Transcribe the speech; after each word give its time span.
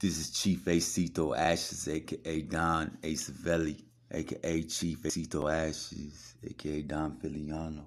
This 0.00 0.16
is 0.16 0.30
Chief 0.30 0.64
Acito 0.64 1.36
Ashes, 1.36 1.86
aka 1.86 2.40
Don 2.40 2.96
Acevelli, 3.02 3.84
aka 4.10 4.62
Chief 4.62 4.98
Acito 5.02 5.52
Ashes, 5.52 6.36
aka 6.42 6.80
Don 6.80 7.18
Filiano. 7.20 7.84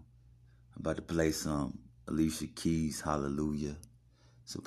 I'm 0.76 0.80
about 0.80 0.98
to 0.98 1.02
play 1.02 1.32
some 1.32 1.76
Alicia 2.08 2.46
Keys, 2.54 3.02
Hallelujah. 3.02 3.76
So 4.46 4.60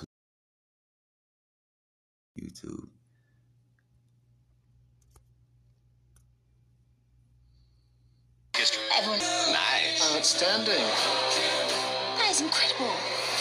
YouTube. 2.36 2.88
Everyone. 8.98 9.20
Nice. 9.20 10.00
Oh, 10.02 10.16
Outstanding. 10.16 10.74
That 10.74 12.28
is 12.28 12.40
incredible. 12.40 12.90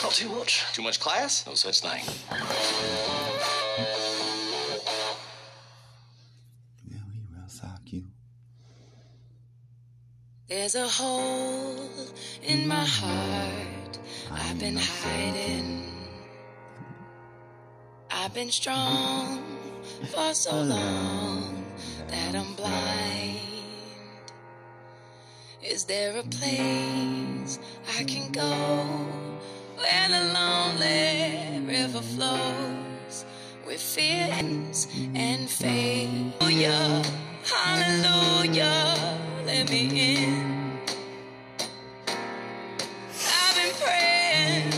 Not 0.03 0.11
too 0.11 0.29
much. 0.29 0.63
Too 0.73 0.83
much 0.83 0.99
class? 0.99 1.43
No 1.47 1.55
such 1.55 1.79
thing. 1.79 3.24
Yeah, 3.77 3.83
we 7.11 7.19
will 7.35 7.47
sock 7.47 7.81
you. 7.87 8.05
There's 10.47 10.75
a 10.75 10.87
hole 10.87 11.89
in 12.43 12.67
my 12.67 12.85
heart. 12.85 13.99
I've 14.31 14.59
been 14.59 14.77
hiding. 14.77 15.91
I've 18.09 18.33
been 18.33 18.49
strong 18.49 19.43
for 20.09 20.33
so 20.33 20.61
long 20.61 21.65
that 22.07 22.33
I'm 22.35 22.53
blind. 22.53 23.39
Is 25.61 25.83
there 25.83 26.17
a 26.17 26.23
place 26.23 27.59
I 27.99 28.03
can 28.05 28.31
go 28.31 28.51
where 29.75 30.07
the 30.07 30.33
lonely 30.33 31.65
river 31.67 32.01
flows 32.01 33.25
with 33.65 33.81
fears 33.81 34.87
and 35.15 35.49
faith? 35.49 36.09
Hallelujah, 36.39 37.03
hallelujah, 37.43 39.19
let 39.45 39.69
me 39.69 40.23
in. 40.23 40.79
I've 43.27 43.55
been 43.55 43.73
praying, 43.81 44.71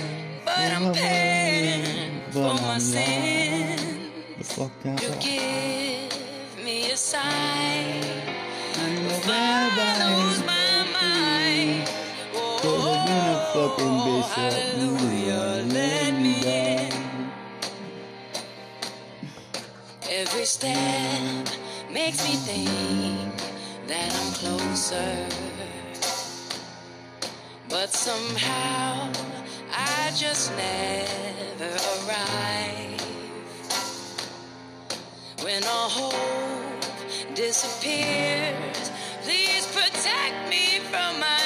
but 0.46 0.72
I'm 0.72 0.94
paying 0.94 2.22
for 2.32 2.54
my 2.54 2.80
sin. 2.80 3.78
You 4.86 5.12
give 5.20 6.64
me 6.64 6.92
a 6.92 6.98
sign. 6.98 8.04
If 8.80 9.28
I 9.28 9.70
lose 10.04 10.40
my 10.46 10.86
mind, 10.94 11.90
oh, 12.36 13.52
fucking 13.54 13.96
bitch 14.06 14.22
up. 14.22 14.54
hallelujah, 14.54 15.64
let 15.74 16.17
Every 20.20 20.46
step 20.46 21.48
makes 21.92 22.28
me 22.28 22.34
think 22.38 23.38
that 23.86 24.10
I'm 24.20 24.34
closer. 24.34 25.16
But 27.70 27.94
somehow 27.94 29.12
I 29.72 30.12
just 30.16 30.52
never 30.58 31.72
arrive. 31.94 33.00
When 35.44 35.64
all 35.66 35.90
hope 35.90 37.36
disappears, 37.36 38.92
please 39.22 39.68
protect 39.68 40.50
me 40.50 40.80
from 40.90 41.20
my 41.20 41.37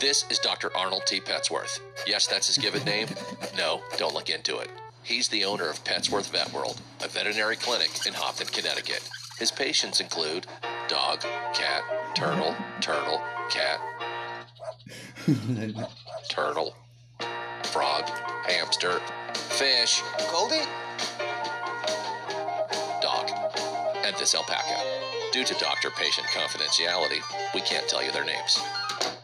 This 0.00 0.24
is 0.30 0.38
Dr. 0.38 0.74
Arnold 0.76 1.02
T. 1.06 1.20
Petsworth. 1.20 1.80
Yes, 2.06 2.28
that's 2.28 2.46
his 2.46 2.56
given 2.56 2.84
name. 2.84 3.08
No, 3.56 3.82
don't 3.96 4.14
look 4.14 4.30
into 4.30 4.58
it. 4.58 4.70
He's 5.02 5.26
the 5.28 5.44
owner 5.44 5.68
of 5.68 5.82
Petsworth 5.82 6.30
Vet 6.30 6.52
World, 6.52 6.80
a 7.04 7.08
veterinary 7.08 7.56
clinic 7.56 7.90
in 8.06 8.14
Hopton, 8.14 8.46
Connecticut. 8.46 9.02
His 9.38 9.50
patients 9.50 10.00
include 10.00 10.46
dog, 10.86 11.20
cat, 11.52 11.82
turtle, 12.14 12.54
turtle, 12.80 13.20
cat, 13.50 13.80
turtle, 16.28 16.74
frog, 17.64 18.08
hamster, 18.46 19.00
fish, 19.34 20.02
Goldie? 20.30 20.64
dog, 23.00 23.30
and 24.04 24.16
this 24.16 24.34
alpaca. 24.34 24.80
Due 25.32 25.44
to 25.44 25.54
doctor 25.54 25.90
patient 25.90 26.26
confidentiality, 26.28 27.20
we 27.54 27.60
can't 27.60 27.86
tell 27.88 28.02
you 28.02 28.10
their 28.12 28.24
names. 28.24 28.58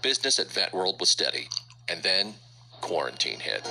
Business 0.03 0.39
at 0.39 0.51
Vet 0.51 0.73
World 0.73 1.01
was 1.01 1.11
steady, 1.11 1.49
and 1.89 2.03
then 2.03 2.35
quarantine 2.81 3.41
hit. 3.41 3.67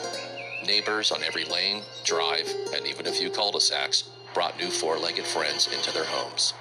Neighbors 0.66 1.12
on 1.12 1.24
every 1.24 1.46
lane, 1.46 1.84
drive, 2.04 2.52
and 2.76 2.88
even 2.88 3.08
a 3.08 3.12
few 3.12 3.30
cul 3.30 3.52
de 3.52 3.60
sacs 3.60 4.10
brought 4.34 4.58
new 4.58 4.70
four 4.70 4.98
legged 4.98 5.26
friends 5.26 5.68
into 5.74 5.92
their 5.94 6.06
homes. 6.06 6.54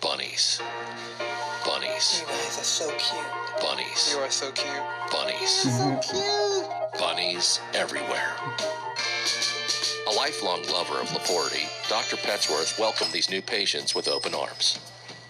Bunnies. 0.00 0.60
Bunnies. 1.96 2.20
You 2.20 2.26
guys 2.26 2.58
are 2.58 2.62
so 2.62 2.90
cute. 2.98 3.62
Bunnies. 3.62 4.12
You 4.12 4.18
are 4.18 4.30
so 4.30 4.50
cute. 4.50 4.82
Bunnies. 5.10 5.48
So 5.48 5.98
cute. 6.02 7.00
Bunnies 7.00 7.58
everywhere. 7.72 8.36
A 10.06 10.12
lifelong 10.12 10.62
lover 10.70 11.00
of 11.00 11.10
Laporte, 11.14 11.66
Dr. 11.88 12.16
Petsworth 12.16 12.78
welcomed 12.78 13.12
these 13.12 13.30
new 13.30 13.40
patients 13.40 13.94
with 13.94 14.08
open 14.08 14.34
arms. 14.34 14.78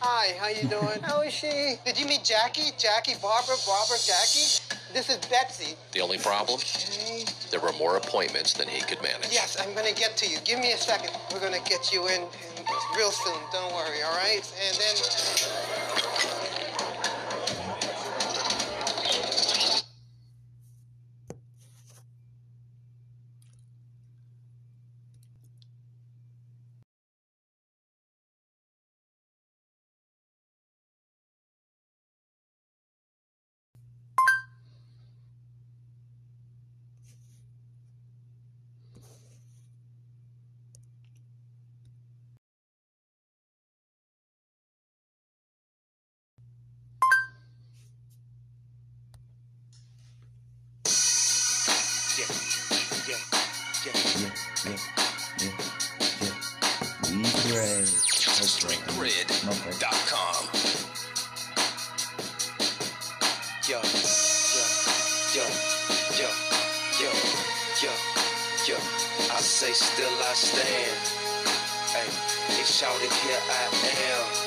Hi, 0.01 0.37
how 0.41 0.49
you 0.49 0.69
doing? 0.69 1.01
How 1.03 1.23
is 1.23 1.33
she? 1.33 1.77
Did 1.85 2.01
you 2.01 2.07
meet 2.07 2.25
Jackie? 2.25 2.73
Jackie, 2.77 3.15
Barbara, 3.23 3.55
Barbara, 3.65 3.99
Jackie? 4.05 4.59
This 4.93 5.09
is 5.09 5.19
Betsy. 5.31 5.77
The 5.93 6.01
only 6.01 6.19
problem? 6.19 6.59
Okay. 6.59 7.25
There 7.51 7.61
were 7.61 7.73
more 7.79 7.97
appointments 7.97 8.55
than 8.55 8.67
he 8.67 8.83
could 8.83 9.01
manage. 9.03 9.31
Yes, 9.31 9.57
I'm 9.61 9.73
gonna 9.75 9.95
get 9.95 10.17
to 10.19 10.29
you. 10.29 10.39
Give 10.45 10.59
me 10.59 10.73
a 10.73 10.77
second. 10.77 11.11
We're 11.33 11.41
gonna 11.41 11.63
get 11.65 11.93
you 11.93 12.09
in, 12.09 12.23
in 12.23 12.65
real 12.97 13.13
soon. 13.13 13.39
Don't 13.53 13.73
worry, 13.73 14.03
all 14.03 14.17
right? 14.17 14.43
And 14.67 14.77
then 14.77 14.97
Grid.com. 58.67 60.49
Yo, 63.69 63.79
yo, 63.79 64.65
yo, 65.35 65.47
yo, 66.19 66.31
yo, 67.01 67.11
yo, 67.83 67.93
yo. 68.67 68.77
I 69.31 69.41
say 69.41 69.73
still 69.73 70.09
I 70.09 70.35
stand. 70.35 70.99
Hey, 71.93 72.09
they 72.57 72.65
shouted 72.65 73.13
here 73.13 73.41
I 73.49 73.67
am. 74.43 74.46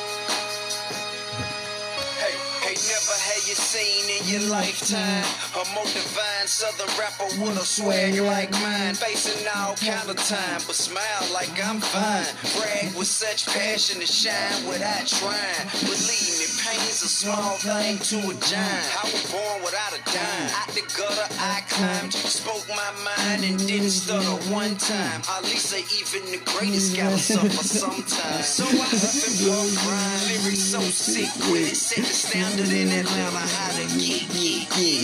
You 3.47 3.55
seen 3.55 4.09
in 4.09 4.27
your 4.27 4.49
lifetime 4.49 5.23
a 5.55 5.63
more 5.73 5.85
divine 5.85 6.47
southern 6.47 6.89
rapper 6.97 7.25
with 7.39 7.57
a 7.61 7.65
swag 7.65 8.19
like 8.19 8.51
mine. 8.61 8.95
Facing 8.95 9.47
all 9.55 9.75
kind 9.75 10.09
of 10.09 10.17
time, 10.17 10.61
but 10.67 10.75
smile 10.75 11.33
like 11.33 11.51
I'm 11.63 11.79
fine. 11.79 12.25
Brag 12.57 12.95
with 12.95 13.07
such 13.07 13.47
passion 13.47 13.99
and 13.99 14.09
shine 14.09 14.65
without 14.67 15.07
trying. 15.07 15.67
Believe 15.81 16.28
pain's 16.69 17.01
a 17.01 17.09
small 17.09 17.57
thing 17.57 17.97
to 17.97 18.17
a 18.29 18.33
giant. 18.45 18.85
I 18.93 19.03
was 19.09 19.25
born 19.31 19.57
without 19.63 19.93
a 19.97 20.01
dime. 20.05 20.49
Out 20.53 20.69
the 20.77 20.85
gutter, 20.93 21.27
I 21.39 21.61
climbed, 21.69 22.13
spoke 22.13 22.67
my 22.69 22.91
mind 23.05 23.43
and 23.43 23.57
didn't 23.57 23.89
stutter 23.89 24.37
one 24.53 24.75
time. 24.77 25.21
At 25.29 25.43
least 25.43 25.73
even 25.73 26.29
the 26.31 26.41
greatest 26.45 26.95
gotta 26.95 27.17
suffer 27.17 27.49
sometimes. 27.49 28.45
So 28.45 28.65
I 28.65 28.85
huff 28.85 29.01
and 29.01 29.35
puff, 29.41 29.69
grind, 29.81 30.21
lyrics 30.29 30.69
so 30.69 30.81
sick 30.81 31.31
with 31.49 31.71
it. 31.71 31.75
Set 31.75 32.05
the 32.05 32.13
standard 32.13 32.69
in 32.69 32.89
Atlanta, 32.93 33.39
how 33.39 33.71
to 33.73 33.85
get. 33.97 34.19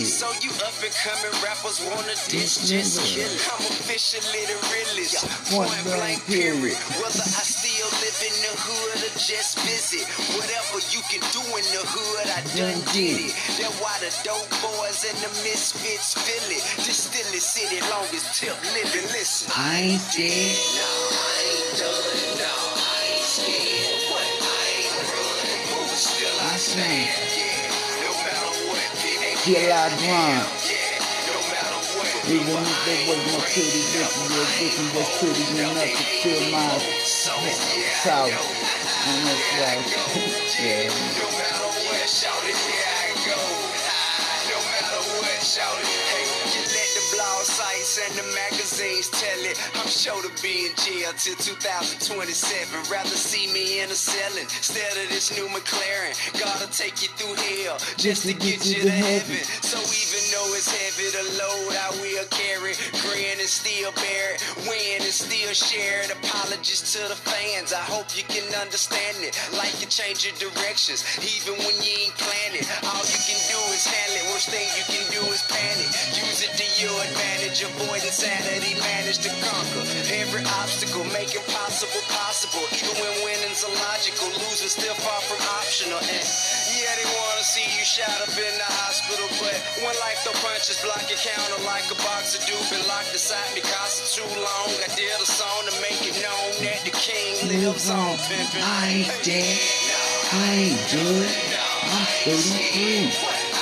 So 0.06 0.30
you 0.40 0.50
up 0.62 0.72
and 0.80 0.94
coming 1.02 1.34
rappers 1.42 1.82
wanna 1.90 2.14
dish, 2.30 2.62
just 2.64 3.02
kill 3.12 3.26
it. 3.26 3.42
I'm 3.50 3.60
officially 3.66 4.46
the 4.46 4.56
realest. 4.70 5.26
Point 5.50 5.72
blank 5.84 6.24
period. 6.26 6.76
Whether 7.02 7.26
I 7.26 7.44
still 7.76 7.92
live 8.00 8.20
in 8.24 8.36
the 8.40 8.54
hood 8.56 9.04
or 9.04 9.12
just 9.20 9.60
visit. 9.60 10.08
Whatever 10.32 10.80
you 10.96 11.04
can 11.12 11.20
do 11.28 11.44
in 11.44 11.66
the 11.76 11.84
hood, 11.84 12.26
I 12.32 12.40
done 12.56 12.80
did 12.96 13.28
it. 13.28 13.36
That's 13.60 13.76
why 13.84 13.92
the 14.00 14.08
dope 14.24 14.48
boys 14.64 15.04
and 15.04 15.16
the 15.20 15.28
misfits 15.44 16.16
feel 16.16 16.56
it. 16.56 16.64
Distill 16.80 17.28
it, 17.36 17.44
city 17.44 17.80
longest 17.92 18.32
tip 18.32 18.56
living. 18.72 19.04
Listen. 19.12 19.52
I 19.52 19.92
ain't 19.92 20.04
dead. 20.08 20.56
No, 20.72 20.88
I 21.20 21.36
ain't 21.52 21.72
done. 21.76 22.16
No, 22.40 22.54
I 22.80 22.96
ain't 23.12 23.28
scared. 23.28 24.08
What? 24.08 24.24
I 24.24 24.64
ain't 24.72 24.96
running. 25.12 25.96
Still 26.00 26.32
I 26.32 26.56
stand. 26.56 27.12
Yeah, 27.36 27.60
no 28.00 28.10
matter 28.24 28.52
what. 28.72 28.88
I 29.52 29.92
grind. 30.00 30.48
Yeah, 30.64 30.80
no 30.80 30.85
Even 32.26 32.42
if 32.42 32.78
there 32.82 33.06
was 33.06 33.22
no 33.30 33.38
pretty 33.38 33.86
bitches, 33.94 34.18
your 34.18 34.50
bitches 34.50 34.90
was 34.98 35.06
pretty 35.22 35.46
enough 35.62 35.78
to 35.78 36.02
fill 36.26 36.50
my 36.50 36.74
south. 37.06 37.38
And 39.06 39.22
that's 39.30 39.46
right. 39.62 39.86
yeah. 40.58 40.90
No 40.90 41.26
matter 41.38 41.70
what, 41.86 42.02
shout 42.10 42.42
it, 42.42 42.58
here 42.66 42.82
I 42.82 43.14
go. 43.30 43.38
No 44.50 44.58
matter 44.58 45.02
what, 45.22 45.38
shout 45.38 45.78
it. 45.78 45.86
Hey, 45.86 46.26
you 46.50 46.66
let 46.66 46.90
the 46.98 47.04
blog 47.14 47.46
sites 47.46 47.94
and 48.02 48.18
the 48.18 48.26
magazines 48.96 49.10
tell 49.10 49.42
it. 49.44 49.56
I'm 49.76 49.88
sure 49.88 50.20
to 50.22 50.42
be 50.42 50.66
in 50.66 50.72
jail 50.76 51.12
till 51.16 51.36
2027. 51.36 52.90
Rather 52.90 53.08
see 53.08 53.52
me 53.52 53.80
in 53.80 53.90
a 53.90 53.94
cell 53.94 54.32
instead 54.38 54.92
of 54.96 55.08
this 55.10 55.34
new 55.36 55.46
McLaren. 55.48 56.14
Gotta 56.38 56.70
take 56.70 57.02
you 57.02 57.08
through 57.16 57.36
hell 57.36 57.78
just 57.96 58.26
to 58.26 58.32
get 58.32 58.64
you 58.66 58.82
to 58.82 58.90
heaven. 58.90 59.40
So 59.62 59.78
even 59.78 60.22
though 60.32 60.50
it's 60.56 60.70
heavy 60.70 61.08
to 61.12 61.24
load, 61.36 61.72
I 61.76 61.90
will 62.00 62.26
carry. 62.30 62.74
Grin 63.02 63.38
and 63.40 63.48
still 63.48 63.92
bear 63.92 64.34
it. 64.34 64.40
Win 64.68 65.02
and 65.02 65.12
still 65.14 65.52
share 65.52 66.02
it. 66.02 66.10
Apologies 66.12 66.92
to 66.96 67.08
the 67.08 67.16
fans. 67.16 67.72
I 67.72 67.84
hope 67.84 68.16
you 68.16 68.24
can 68.24 68.46
understand 68.60 69.16
it. 69.20 69.36
Like 69.56 69.76
you 69.80 69.86
change 69.86 70.24
your 70.24 70.36
directions, 70.40 71.04
even 71.20 71.58
when 71.60 71.74
you 71.82 72.08
ain't 72.08 72.16
planning. 72.16 72.64
All 72.88 73.04
you 73.04 73.20
can 73.20 73.40
do 73.50 73.60
is 73.72 73.84
handle 73.86 74.16
it. 74.20 74.24
Worst 74.32 74.48
thing 74.50 74.68
you 74.76 74.84
can 74.88 75.04
do 75.12 75.22
is 75.32 75.42
panic. 75.48 75.90
Use 76.16 76.40
it 76.44 76.52
to 76.56 76.66
your 76.80 76.96
advantage. 77.02 77.62
Avoid 77.62 78.02
insanity 78.04 78.85
to 79.18 79.30
conquer 79.42 79.82
every 80.14 80.44
obstacle, 80.62 81.04
making 81.10 81.42
possible 81.50 82.02
possible. 82.12 82.62
Even 82.74 82.94
when 83.02 83.14
winning's 83.26 83.64
illogical, 83.66 84.28
losing 84.46 84.70
still 84.70 84.94
far 85.02 85.20
from 85.26 85.40
optional. 85.58 85.98
And 85.98 86.24
yeah, 86.74 86.92
they 86.94 87.08
wanna 87.10 87.42
see 87.42 87.66
you 87.74 87.82
shot 87.82 88.18
up 88.22 88.30
in 88.34 88.54
the 88.58 88.70
hospital, 88.86 89.26
but 89.42 89.56
when 89.82 89.94
life 90.04 90.22
throw 90.22 90.34
punches, 90.44 90.78
block 90.82 91.02
your 91.10 91.18
counter 91.18 91.60
like 91.66 91.86
a 91.90 91.96
locked 92.88 93.12
inside 93.12 93.54
me, 93.54 93.60
cost 93.60 94.14
too 94.14 94.26
long. 94.38 94.68
I 94.82 94.88
did 94.94 95.10
a 95.20 95.26
song 95.26 95.66
to 95.66 95.74
make 95.82 96.00
it 96.06 96.16
known 96.22 96.50
that 96.64 96.80
the 96.84 96.90
king 96.94 97.48
lives 97.48 97.90
on. 97.90 98.16
Pimpin'. 98.30 98.62
I 98.62 99.02
ain't 99.02 99.12
dead. 99.22 99.58
I 100.32 100.46
ain't 100.54 100.82
do 100.90 101.02
it. 101.24 101.34
I'm 101.82 102.06
33. 102.30 103.10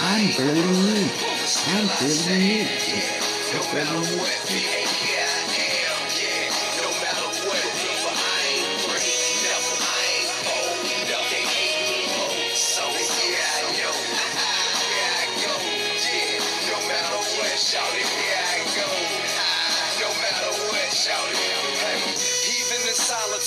I'm 0.00 0.29
33. 0.37 1.09
I'm 1.73 1.88
33. 1.88 2.69
I'm 3.55 4.03
33. 4.05 4.83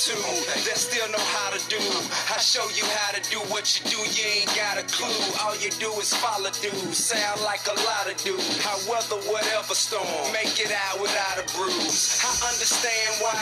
Solitude, 0.08 0.64
they 0.64 0.76
still 0.76 1.08
know 1.10 1.24
how 1.36 1.50
to 1.50 1.60
do. 1.68 1.78
I 2.32 2.38
show 2.38 2.64
you 2.72 2.84
how 2.84 3.12
to 3.12 3.20
do 3.30 3.38
what 3.52 3.64
you 3.76 3.90
do, 3.90 3.98
you 4.16 4.24
ain't 4.40 4.52
got 4.56 4.78
a 4.78 4.84
clue. 4.88 5.12
All 5.42 5.56
you 5.56 5.70
do 5.76 5.92
is 6.00 6.14
follow 6.14 6.50
through. 6.50 6.92
Sound 6.92 7.40
like 7.42 7.64
a 7.68 7.76
lot 7.84 8.08
of 8.08 8.16
do. 8.22 8.36
I 8.36 8.74
weather 8.88 9.20
whatever 9.28 9.74
storm, 9.74 10.06
make 10.32 10.56
it 10.60 10.72
out 10.72 11.00
without 11.00 11.36
a 11.38 11.44
bruise. 11.56 12.20
I 12.24 12.32
understand 12.48 13.20
why. 13.20 13.36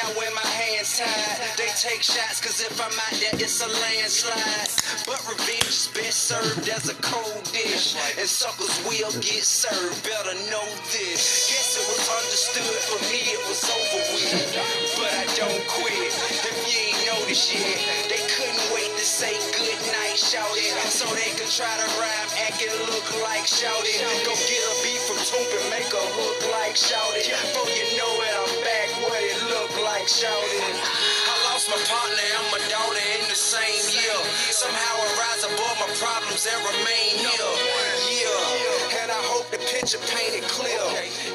Now 0.00 0.08
when 0.16 0.32
my 0.34 0.46
hands 0.46 0.98
tied, 0.98 1.58
they 1.58 1.68
take 1.76 2.02
shots, 2.02 2.40
cause 2.40 2.60
if 2.60 2.80
I'm 2.80 2.92
out 2.92 3.16
there, 3.20 3.36
it's 3.40 3.60
a 3.60 3.68
landslide. 3.68 4.72
But 5.06 5.20
revenge 5.28 5.68
is 5.68 5.88
best 5.92 6.30
served 6.30 6.68
as 6.68 6.88
a 6.88 6.96
cold 7.02 7.44
dish. 7.52 7.96
And 8.18 8.28
suckers 8.28 8.74
will 8.88 9.12
get 9.20 9.44
served, 9.44 10.02
better 10.04 10.34
know 10.50 10.66
this. 10.92 11.50
Guess 11.50 11.76
it 11.76 11.86
was 11.92 12.04
understood, 12.08 12.78
for 12.88 13.00
me 13.12 13.20
it 13.36 13.42
was 13.48 13.60
over 13.68 14.02
with. 14.16 14.96
But 14.96 15.12
I 15.12 15.26
don't 15.36 15.66
quit. 15.68 16.05
If 16.06 16.54
you 16.70 16.94
ain't 16.94 17.02
noticed 17.10 17.50
yet, 17.50 17.82
they 18.06 18.22
couldn't 18.30 18.62
wait 18.70 18.94
to 18.94 19.02
say 19.04 19.34
good 19.58 19.80
night, 19.90 20.14
shout 20.14 20.54
it. 20.54 20.70
So 20.86 21.02
they 21.18 21.34
could 21.34 21.50
try 21.50 21.66
to 21.66 21.88
rhyme, 21.98 22.30
act 22.46 22.62
and 22.62 22.78
look 22.86 23.06
like 23.26 23.42
shout 23.46 23.82
it. 23.82 23.98
Go 24.22 24.30
get 24.30 24.62
a 24.62 24.74
beat 24.86 25.02
from 25.10 25.18
Toomp 25.18 25.50
and 25.50 25.66
make 25.74 25.90
her 25.90 26.06
look 26.14 26.40
like 26.54 26.78
shout 26.78 27.10
it. 27.18 27.26
Before 27.26 27.66
you 27.74 27.86
know 27.98 28.12
it, 28.22 28.34
I'm 28.38 28.54
back 28.62 28.88
what 29.02 29.18
it 29.18 29.38
look 29.50 29.74
like 29.82 30.06
shout 30.06 30.30
it. 30.30 30.78
I 31.26 31.34
lost 31.50 31.66
my 31.66 31.80
partner 31.90 32.22
and 32.38 32.46
my 32.54 32.62
daughter 32.70 33.02
in 33.18 33.26
the 33.26 33.34
same 33.34 33.82
year. 33.90 34.18
Somehow 34.54 35.02
I 35.02 35.06
rise 35.18 35.42
above 35.42 35.76
my 35.82 35.90
problems 35.98 36.46
and 36.46 36.60
remain 36.70 36.95
picture 39.86 40.16
painted 40.16 40.42
clear. 40.48 40.80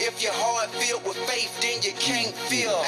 If 0.03 0.22
your 0.22 0.34
heart 0.34 0.70
filled 0.72 1.05
with 1.05 1.15
faith, 1.29 1.55
then 1.62 1.81
you 1.84 1.93
can't 1.98 2.36
feel. 2.36 2.84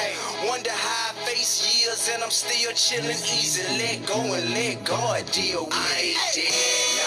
Wonder 0.46 0.70
how 0.70 1.12
I 1.12 1.24
face 1.24 1.80
years 1.80 2.10
and 2.12 2.22
I'm 2.22 2.30
still 2.30 2.72
chilling 2.72 3.16
easy. 3.16 3.62
Let 3.78 4.06
go 4.06 4.20
and 4.20 4.50
let 4.50 4.84
God 4.84 5.24
deal 5.32 5.64
with 5.64 5.72
it. 5.72 5.80
I 5.80 6.00
ain't 6.02 7.03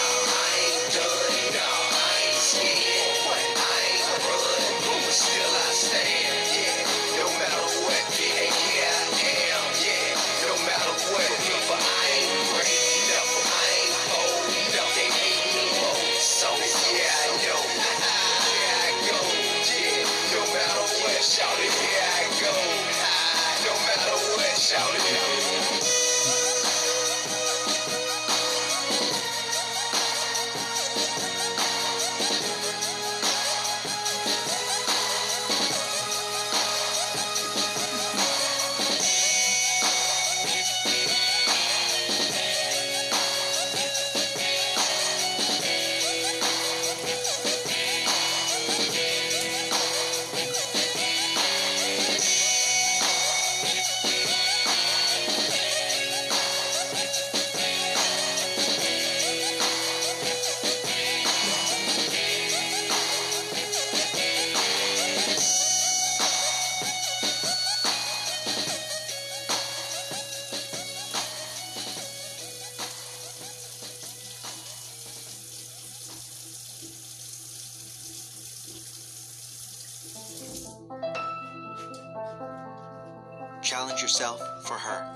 challenge 83.98 84.02
yourself 84.02 84.40
for 84.64 84.74
her. 84.74 85.12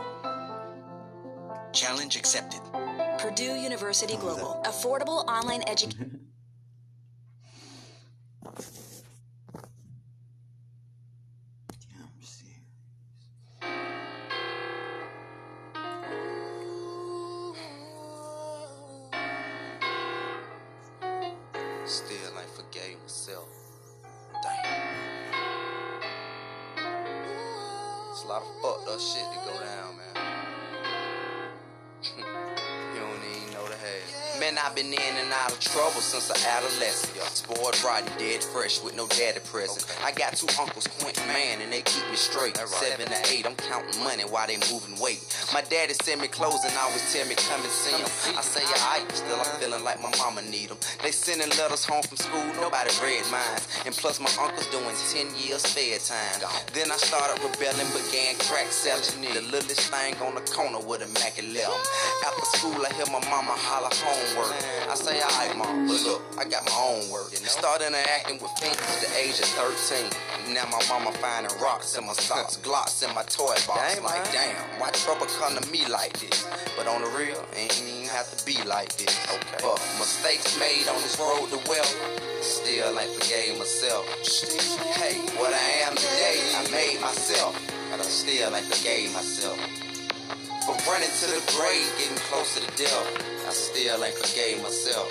Challenge 1.73 2.17
accepted. 2.17 2.61
Purdue 3.19 3.55
University 3.55 4.17
Global. 4.17 4.61
Affordable 4.65 5.25
online 5.29 5.63
education. 5.69 6.21
Damn, 11.93 12.11
shit. 12.21 12.63
Still 21.85 22.33
I 22.37 22.45
forgave 22.57 22.99
myself. 23.01 23.62
A 28.25 28.29
lot 28.29 28.43
of 28.43 28.63
fucked 28.63 28.89
up 28.89 29.01
shit 29.01 29.25
to 29.33 29.39
go 29.45 29.59
down, 29.59 29.97
man. 29.97 30.12
Man, 34.53 34.61
I've 34.67 34.75
been 34.77 34.93
in 34.93 35.15
and 35.17 35.33
out 35.33 35.53
of 35.53 35.61
trouble 35.61 36.03
since 36.05 36.29
a 36.29 36.37
adolescent. 36.49 37.17
Spoiled, 37.33 37.73
rotten, 37.85 38.13
dead 38.19 38.45
fresh 38.45 38.83
with 38.83 38.95
no 38.95 39.07
daddy 39.09 39.41
present. 39.41 39.81
I 40.05 40.13
got 40.13 40.37
two 40.37 40.49
uncles, 40.61 40.87
Quentin 41.01 41.27
Man, 41.27 41.63
and 41.63 41.73
they 41.73 41.81
keep 41.81 42.05
me 42.11 42.17
straight. 42.17 42.59
Seven 42.59 43.07
to 43.07 43.33
eight, 43.33 43.47
I'm 43.47 43.57
counting 43.57 43.97
money 44.05 44.25
while 44.25 44.47
they 44.47 44.59
moving 44.69 44.99
weight. 45.01 45.25
My 45.55 45.63
daddy 45.63 45.95
send 45.95 46.21
me 46.21 46.29
clothes 46.29 46.61
and 46.69 46.75
always 46.77 47.01
tell 47.15 47.27
me 47.29 47.35
come 47.35 47.63
and 47.65 47.73
see 47.73 47.97
him. 47.97 48.05
I 48.37 48.43
say, 48.43 48.61
alright, 48.61 49.09
still 49.13 49.41
I'm 49.41 49.57
feeling 49.57 49.85
like 49.85 50.03
my 50.03 50.13
mama 50.19 50.43
need 50.43 50.69
them. 50.69 50.79
They 51.03 51.13
sending 51.13 51.49
letters 51.57 51.87
home 51.87 52.03
from 52.03 52.19
school, 52.19 52.45
nobody 52.61 52.93
read 53.01 53.25
mine. 53.33 53.61
And 53.87 53.95
plus 53.97 54.21
my 54.21 54.29
uncle's 54.37 54.69
doing 54.69 54.97
10 55.17 55.33
years 55.41 55.65
fair 55.65 55.97
time. 55.97 56.45
Then 56.77 56.93
I 56.93 57.01
started 57.01 57.41
rebelling, 57.41 57.89
began 57.97 58.37
crack 58.45 58.69
selling. 58.69 59.25
The 59.33 59.41
littlest 59.49 59.89
thing 59.89 60.13
on 60.21 60.35
the 60.35 60.45
corner 60.53 60.79
with 60.85 61.01
a 61.01 61.09
Mac 61.17 61.41
11. 61.41 61.57
After 62.27 62.45
school, 62.61 62.85
I 62.85 62.93
hear 62.93 63.09
my 63.09 63.23
mama 63.33 63.57
holler 63.57 63.89
homework. 64.43 64.89
I 64.91 64.95
say, 64.95 65.21
alright, 65.23 65.57
mom, 65.57 65.87
but 65.87 66.03
look, 66.05 66.23
I 66.39 66.45
got 66.45 66.65
my 66.67 66.77
own 66.77 67.11
work. 67.11 67.33
Started 67.33 67.89
interacting 67.89 68.39
with 68.43 68.53
Pink 68.61 68.77
at 68.77 69.01
the 69.01 69.11
age 69.17 69.39
of 69.41 69.49
13. 69.55 70.55
Now 70.55 70.65
my 70.71 70.83
mama 70.89 71.13
finding 71.19 71.53
rocks 71.61 71.97
in 71.97 72.07
my 72.07 72.13
socks, 72.13 72.57
glocks 72.63 73.07
in 73.07 73.15
my 73.15 73.23
toy 73.25 73.57
box. 73.67 74.01
like, 74.03 74.25
damn, 74.33 74.57
why 74.81 74.91
trouble 74.91 75.27
come 75.39 75.57
to 75.57 75.65
me 75.71 75.87
like 75.89 76.19
this? 76.19 76.47
But 76.77 76.87
on 76.87 77.03
the 77.03 77.11
real, 77.17 77.41
ain't 77.57 77.73
even 77.81 78.09
have 78.09 78.29
to 78.37 78.39
be 78.45 78.57
like 78.65 78.93
this. 78.97 79.15
Okay. 79.33 79.63
But 79.63 79.81
mistakes 79.99 80.59
made 80.59 80.89
on 80.89 81.01
this 81.03 81.19
road 81.19 81.49
to 81.51 81.59
wealth, 81.69 81.95
still 82.43 82.99
ain't 82.99 83.13
forgave 83.17 83.59
myself. 83.59 84.05
Hey, 84.99 85.19
what 85.39 85.53
I 85.53 85.89
am 85.89 85.95
today, 85.97 86.39
I 86.57 86.69
made 86.71 87.01
myself, 87.01 87.55
but 87.91 88.01
I 88.01 88.05
still 88.05 88.55
ain't 88.55 88.67
forgave 88.67 89.13
myself. 89.13 89.59
But 90.67 90.79
running 90.87 91.11
to 91.11 91.27
the 91.27 91.43
grave, 91.59 91.91
getting 91.99 92.17
close 92.31 92.55
to 92.55 92.61
the 92.63 92.71
death, 92.79 93.47
I 93.49 93.53
still 93.53 94.05
ain't 94.05 94.15
forgave 94.15 94.63
myself. 94.63 95.11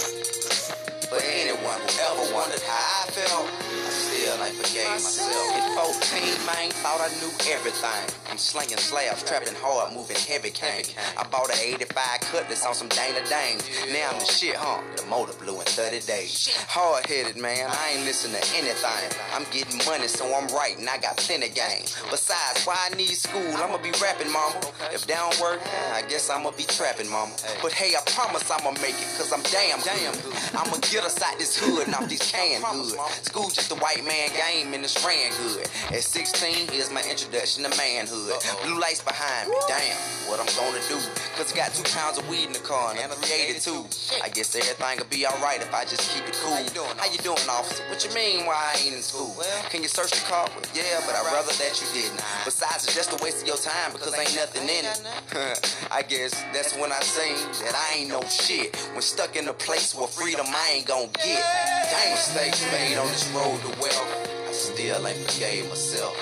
But 1.10 1.24
anyone 1.28 1.76
who 1.76 1.92
ever 2.08 2.34
wondered 2.34 2.62
how 2.64 3.04
I 3.04 3.12
felt, 3.12 3.48
still 3.92 4.44
ain't 4.44 4.56
forgave 4.56 4.88
myself. 4.88 5.56
At 5.56 5.76
14, 5.76 6.46
man, 6.48 6.72
thought 6.82 7.02
I 7.02 7.10
knew 7.20 7.32
everything. 7.52 8.04
I'm 8.30 8.38
slinging 8.38 8.78
slabs, 8.78 9.24
trapping 9.24 9.56
hard, 9.60 9.94
moving 9.94 10.18
heavy 10.18 10.52
cane. 10.52 10.86
I 11.18 11.24
bought 11.28 11.50
an 11.52 11.60
85 11.60 12.22
cutlass 12.22 12.66
on 12.66 12.74
some 12.74 12.88
Dana 12.90 13.20
Dane. 13.28 13.60
Now 13.92 14.12
I'm 14.12 14.20
the 14.20 14.26
shit, 14.26 14.56
huh? 14.56 14.82
The 14.96 15.06
motor 15.08 15.34
blew 15.34 15.60
in 15.60 15.66
30 15.68 16.00
days. 16.08 16.56
Hard 16.70 17.06
headed, 17.06 17.38
man, 17.38 17.70
I 17.70 17.96
ain't 17.96 18.06
listen 18.06 18.32
to 18.32 18.42
anything. 18.56 19.08
I'm 19.34 19.44
getting 19.52 19.80
money, 19.86 20.08
so 20.08 20.26
I'm 20.34 20.48
writing. 20.56 20.88
I 20.88 20.98
got 20.98 21.18
plenty 21.18 21.50
game. 21.50 21.84
Besides, 22.10 22.64
why 22.66 22.78
I 22.90 22.96
need 22.96 23.12
school? 23.12 23.52
I'ma 23.60 23.78
be 23.78 23.92
rapping, 24.02 24.32
mama. 24.32 24.60
If 24.94 25.06
they 25.08 25.16
don't 25.16 25.36
work, 25.42 25.60
I 25.94 26.02
guess 26.08 26.30
I'ma 26.30 26.52
be 26.52 26.64
trapping, 26.64 27.10
mama. 27.10 27.34
But 27.62 27.74
hey, 27.74 27.94
I 27.96 28.02
promise 28.12 28.50
I'ma 28.50 28.72
make 28.80 28.96
it, 28.96 29.10
cause 29.18 29.32
I'm 29.34 29.44
damn 29.52 29.80
damn 29.82 30.14
good. 30.24 30.36
I'ma 30.56 30.78
get 30.88 31.04
us 31.04 31.22
out 31.22 31.38
this 31.38 31.58
hood 31.58 31.88
and 31.88 31.96
off 31.96 32.08
these 32.08 32.22
canned 32.32 32.64
good. 32.64 33.00
School 33.26 33.50
just 33.50 33.72
a 33.72 33.76
white 33.82 34.06
man 34.06 34.30
game 34.38 34.74
and 34.74 34.86
it's 34.86 34.96
ran 35.04 35.34
good. 35.42 35.66
At 35.90 36.06
16, 36.06 36.70
here's 36.70 36.94
my 36.94 37.02
introduction 37.10 37.66
to 37.66 37.74
manhood. 37.76 38.38
Blue 38.64 38.80
lights 38.80 39.02
behind 39.02 39.50
me, 39.50 39.58
damn, 39.68 39.98
what 40.30 40.40
I'm 40.40 40.48
gonna 40.54 40.80
do? 40.88 41.02
Cause 41.36 41.52
I 41.52 41.56
got 41.58 41.74
two 41.74 41.84
pounds 41.90 42.22
of 42.22 42.30
weed 42.30 42.46
in 42.46 42.54
the 42.54 42.62
car 42.62 42.92
and 42.94 43.00
I 43.00 43.04
a 43.10 43.18
382. 43.18 44.22
I 44.22 44.30
guess 44.30 44.56
everything 44.56 45.02
will 45.02 45.10
be 45.10 45.26
alright 45.26 45.60
if 45.60 45.74
I 45.74 45.84
just 45.84 46.14
keep 46.14 46.24
it 46.30 46.38
cool. 46.40 46.54
How 46.54 47.10
you 47.10 47.18
doing, 47.26 47.42
officer? 47.50 47.84
What 47.90 48.06
you 48.06 48.14
mean 48.14 48.46
why 48.46 48.54
I 48.54 48.78
ain't 48.86 48.96
in 48.96 49.02
school? 49.02 49.34
Can 49.74 49.82
you 49.82 49.90
search 49.90 50.12
the 50.12 50.24
car? 50.30 50.46
Well, 50.54 50.64
yeah, 50.78 51.02
but 51.06 51.18
I'd 51.18 51.26
rather 51.34 51.52
that 51.58 51.74
you 51.82 51.88
didn't. 51.98 52.22
Besides, 52.46 52.86
it's 52.86 52.96
just 52.96 53.12
a 53.12 53.20
waste 53.24 53.42
of 53.42 53.48
your 53.48 53.58
time 53.58 53.92
because 53.92 54.14
ain't 54.14 54.36
nothing 54.38 54.70
in 54.70 54.86
it. 54.86 55.02
I 55.92 56.04
guess 56.04 56.32
that's 56.54 56.78
when 56.78 56.92
I 56.92 57.02
seen 57.02 57.36
that 57.66 57.74
I 57.74 57.98
ain't 58.00 58.10
no 58.10 58.22
shit. 58.30 58.76
When 58.94 59.02
stuck 59.02 59.36
in 59.36 59.48
a 59.50 59.54
place 59.54 59.96
where 59.96 60.08
freedom 60.08 60.46
I 60.48 60.78
ain't 60.78 60.88
gonna 60.88 61.10
get. 61.18 61.42
Dang 61.90 62.12
mistakes 62.14 62.62
made 62.72 62.98
on 62.98 63.08
this 63.08 63.28
road 63.34 63.60
to 63.66 63.71
wealth. 63.80 64.41
Still 64.62 65.08
ain't 65.08 65.18
forgave 65.18 65.68
myself. 65.70 66.16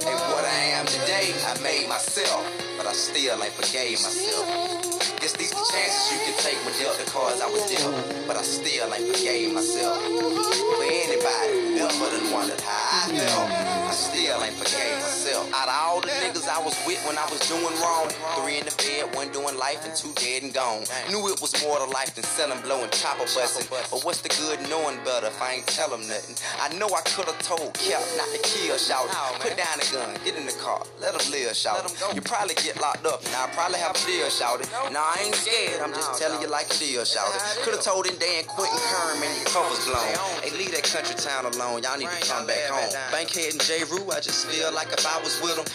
Hey, 0.00 0.14
what 0.32 0.44
I 0.46 0.80
am 0.80 0.86
today, 0.86 1.34
I 1.44 1.60
made 1.62 1.86
myself, 1.90 2.40
but 2.78 2.86
I 2.86 2.92
still 2.94 3.36
ain't 3.42 3.52
forgave 3.52 4.00
myself. 4.00 4.94
Guess 5.20 5.36
these 5.36 5.50
the 5.50 5.64
chances 5.72 6.12
you 6.12 6.18
can 6.24 6.36
take 6.40 6.60
with 6.64 6.76
dealt 6.80 6.96
the 6.96 7.04
cards 7.10 7.40
I 7.40 7.48
was 7.48 7.64
dealt, 7.68 7.92
but 8.26 8.36
I 8.36 8.42
still 8.42 8.92
ain't 8.92 9.08
forgave 9.12 9.52
myself. 9.52 9.96
For 10.00 10.84
anybody 10.84 11.80
ever 11.80 12.08
done 12.12 12.32
wondered 12.32 12.60
how 12.60 13.08
I 13.08 13.12
felt, 13.12 13.48
I 13.48 13.92
still 13.92 14.42
ain't 14.44 14.56
forgave 14.56 14.96
myself. 15.00 15.48
Out 15.52 15.68
of 15.68 15.76
all 15.80 16.00
the 16.00 16.12
niggas 16.20 16.48
I 16.48 16.60
was 16.64 16.76
with 16.84 17.00
when 17.08 17.16
I 17.16 17.24
was 17.28 17.40
doing 17.48 17.72
wrong, 17.80 18.08
three 18.40 18.58
in 18.60 18.64
the 18.64 18.74
bed, 18.76 19.14
one 19.16 19.32
doing 19.32 19.56
life, 19.56 19.84
and 19.84 19.94
two 19.96 20.12
dead 20.16 20.42
and 20.42 20.52
gone. 20.52 20.84
Knew 21.08 21.28
it 21.28 21.40
was 21.40 21.56
more 21.64 21.78
to 21.78 21.88
life 21.88 22.14
than 22.14 22.24
selling, 22.24 22.60
blowing, 22.60 22.90
chopper 22.90 23.24
busting. 23.24 23.68
But 23.70 24.04
what's 24.04 24.20
the 24.20 24.28
good 24.28 24.60
knowing 24.68 25.00
better 25.04 25.28
if 25.28 25.40
I 25.40 25.60
ain't 25.60 25.66
tell 25.68 25.88
them 25.88 26.04
nothing? 26.08 26.36
I 26.60 26.68
know 26.76 26.88
I 26.92 27.00
could 27.16 27.24
have 27.32 27.33
told 27.40 27.74
Cap 27.74 28.02
not 28.16 28.28
to 28.30 28.40
kill, 28.42 28.76
shout. 28.76 29.08
Put 29.40 29.56
down 29.56 29.78
the 29.78 29.88
gun, 29.92 30.14
get 30.24 30.36
in 30.36 30.46
the 30.46 30.56
car, 30.60 30.84
let 31.00 31.14
him 31.14 31.24
live, 31.30 31.54
shout. 31.56 31.82
You 32.14 32.20
probably 32.20 32.54
get 32.54 32.80
locked 32.80 33.06
up, 33.06 33.22
now 33.32 33.44
I 33.44 33.48
probably 33.54 33.78
have 33.78 33.96
a 33.96 34.02
deal, 34.06 34.28
shout 34.30 34.60
it. 34.60 34.68
Nah, 34.92 35.00
I 35.00 35.24
ain't 35.26 35.34
scared, 35.34 35.80
I'm 35.80 35.92
just 35.92 36.20
telling 36.20 36.40
you 36.40 36.48
like 36.48 36.70
a 36.70 36.78
deal, 36.78 37.04
shout 37.04 37.28
it. 37.34 37.40
Could 37.62 37.74
have 37.74 37.84
told 37.84 38.06
him 38.06 38.16
Dan 38.18 38.44
Quentin 38.44 38.78
Kerman, 38.78 39.30
your 39.36 39.48
cover's 39.50 39.84
blown. 39.86 40.14
Hey, 40.42 40.50
leave 40.56 40.72
that 40.72 40.84
country 40.84 41.16
town 41.16 41.46
alone, 41.46 41.82
y'all 41.82 41.98
need 41.98 42.08
to 42.08 42.20
come 42.26 42.46
back 42.46 42.70
home. 42.70 42.92
Bankhead 43.10 43.52
and 43.52 43.62
J. 43.62 43.84
Rue, 43.90 44.10
I 44.10 44.20
just 44.20 44.46
feel 44.46 44.72
like 44.72 44.92
if 44.92 45.06
I 45.06 45.18
was 45.20 45.40
with 45.42 45.56
them, 45.56 45.66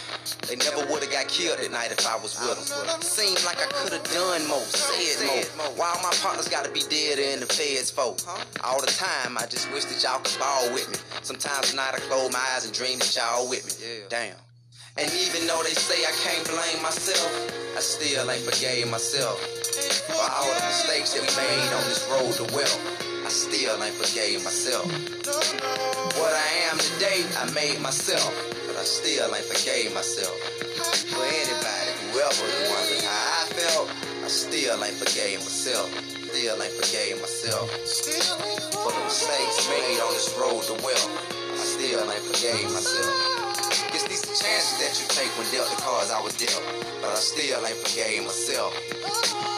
they 0.48 0.56
never 0.56 0.86
would 0.92 1.04
have 1.04 1.12
got 1.12 1.28
killed 1.28 1.60
at 1.60 1.72
night 1.72 1.92
if 1.92 2.06
I 2.06 2.16
was 2.18 2.38
with 2.40 2.58
them. 2.58 3.02
Seems 3.02 3.46
like 3.46 3.58
I 3.58 3.68
could 3.72 3.94
have 3.94 4.04
done 4.12 4.48
more, 4.48 4.60
said 4.60 5.48
more. 5.58 5.72
Why 5.76 5.98
my 6.04 6.12
partners 6.22 6.48
gotta 6.48 6.72
be 6.72 6.82
dead 6.90 7.20
in 7.20 7.40
the 7.40 7.46
feds 7.46 7.92
for? 7.92 8.16
All 8.64 8.82
the 8.82 8.92
time, 8.92 9.38
I 9.38 9.46
just 9.48 9.72
wish 9.72 9.86
that 9.86 10.02
y'all 10.04 10.20
could 10.20 10.40
ball 10.40 10.74
with 10.74 10.90
me. 10.90 10.98
Sometimes 11.22 11.72
at 11.72 11.76
night 11.76 11.94
I 11.96 12.00
close 12.10 12.32
my 12.32 12.44
eyes 12.56 12.66
and 12.66 12.74
dream 12.74 13.00
that 13.00 13.16
y'all 13.16 13.50
with 13.50 13.66
me. 13.66 14.04
Damn. 14.10 14.36
And 14.98 15.08
even 15.14 15.48
though 15.48 15.64
they 15.64 15.72
say 15.72 16.04
I 16.04 16.12
can't 16.28 16.44
blame 16.44 16.84
myself, 16.84 17.32
I 17.78 17.80
still 17.80 18.30
ain't 18.30 18.44
forgave 18.44 18.90
myself. 18.90 19.40
For 20.12 20.20
all 20.20 20.52
the 20.52 20.66
mistakes 20.66 21.14
that 21.14 21.22
we 21.24 21.32
made 21.40 21.72
on 21.72 21.84
this 21.88 22.04
road 22.12 22.34
to 22.36 22.54
wealth, 22.54 22.80
I 23.24 23.30
still 23.30 23.82
ain't 23.82 23.96
forgave 23.96 24.44
myself. 24.44 24.86
What 26.20 26.34
I 26.34 26.50
am 26.72 26.78
today, 26.80 27.24
I 27.38 27.50
made 27.54 27.80
myself, 27.80 28.34
I 28.80 28.88
still 28.88 29.28
ain't 29.36 29.44
forgave 29.44 29.92
myself. 29.92 30.40
For 31.12 31.20
anybody, 31.20 31.92
whoever 32.16 32.48
wondered 32.72 33.04
how 33.04 33.44
I 33.44 33.52
felt, 33.52 33.92
I 34.24 34.32
still 34.32 34.80
ain't 34.80 34.96
forgave 34.96 35.44
myself. 35.44 35.92
Still 36.32 36.56
ain't 36.64 36.72
forgave 36.80 37.20
myself. 37.20 37.68
For 38.80 38.96
the 38.96 39.04
mistakes 39.04 39.68
made 39.68 40.00
on 40.00 40.16
this 40.16 40.32
road 40.40 40.64
to 40.72 40.80
wealth, 40.80 41.12
I 41.12 41.60
still 41.60 42.08
ain't 42.08 42.24
forgave 42.24 42.72
myself. 42.72 43.12
Guess 43.92 44.08
these 44.08 44.24
chances 44.40 44.80
that 44.80 44.96
you 44.96 45.12
take 45.12 45.32
when 45.36 45.52
dealt 45.52 45.68
the 45.76 45.80
cards 45.84 46.08
I 46.08 46.24
was 46.24 46.40
dealt, 46.40 46.64
but 47.04 47.12
I 47.12 47.20
still 47.20 47.60
ain't 47.60 47.84
forgave 47.84 48.24
myself. 48.24 48.72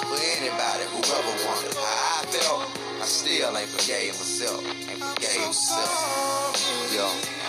For 0.09 0.17
anybody 0.17 0.89
who 0.89 0.97
ever 0.97 1.33
wondered 1.45 1.77
how 1.77 2.17
I 2.17 2.25
felt, 2.25 2.65
I 2.97 3.05
still 3.05 3.53
ain't 3.53 3.69
forgave 3.69 4.17
myself. 4.17 4.65
Ain't 4.89 4.97
forgave 4.97 5.45
myself. 5.45 5.93
Yo. 6.89 7.40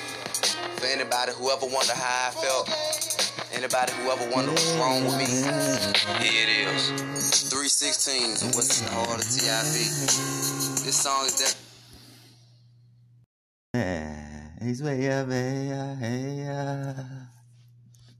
For 0.82 0.88
anybody 0.88 1.30
who 1.38 1.48
ever 1.48 1.66
wondered 1.66 1.94
how 1.94 2.28
I 2.28 2.32
felt, 2.42 2.68
anybody 3.54 3.92
who 3.92 4.10
ever 4.10 4.28
wondered 4.34 4.50
what's 4.50 4.74
wrong 4.74 5.04
with 5.04 5.16
me, 5.16 5.26
here 6.18 6.42
it 6.42 6.74
is. 6.74 6.90
316s 7.54 8.42
and 8.42 8.52
what's 8.52 8.80
in 8.80 8.86
the 8.86 8.92
heart 8.92 9.20
of 9.20 9.30
TIP. 9.30 10.82
This 10.84 10.96
song 11.00 11.26
is 11.26 11.38
that. 11.38 11.54
Yeah, 13.74 14.48
he's 14.60 14.82
way 14.82 15.08
up, 15.08 15.28
hey, 15.28 15.68
yeah, 15.68 15.94
hey, 15.94 16.34
yeah. 16.38 17.22